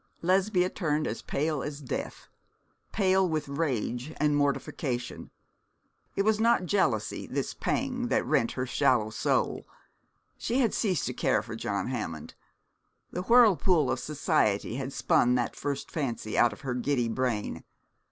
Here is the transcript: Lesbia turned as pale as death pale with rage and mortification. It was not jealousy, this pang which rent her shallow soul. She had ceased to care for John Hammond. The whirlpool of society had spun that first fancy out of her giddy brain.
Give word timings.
Lesbia 0.23 0.67
turned 0.67 1.05
as 1.05 1.21
pale 1.21 1.61
as 1.61 1.79
death 1.79 2.27
pale 2.91 3.29
with 3.29 3.47
rage 3.47 4.11
and 4.17 4.35
mortification. 4.35 5.29
It 6.15 6.23
was 6.23 6.39
not 6.39 6.65
jealousy, 6.65 7.27
this 7.27 7.53
pang 7.53 8.07
which 8.09 8.23
rent 8.23 8.53
her 8.53 8.65
shallow 8.65 9.11
soul. 9.11 9.67
She 10.39 10.57
had 10.59 10.73
ceased 10.73 11.05
to 11.05 11.13
care 11.13 11.43
for 11.43 11.55
John 11.55 11.89
Hammond. 11.89 12.33
The 13.11 13.21
whirlpool 13.21 13.91
of 13.91 13.99
society 13.99 14.77
had 14.77 14.91
spun 14.91 15.35
that 15.35 15.55
first 15.55 15.91
fancy 15.91 16.35
out 16.35 16.51
of 16.51 16.61
her 16.61 16.73
giddy 16.73 17.07
brain. 17.07 17.63